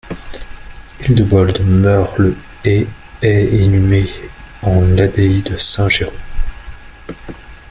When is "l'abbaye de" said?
4.81-5.57